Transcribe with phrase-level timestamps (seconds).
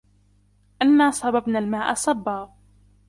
[0.81, 2.53] أَنَّا صَبَبْنَا الْمَاءَ صَبًّا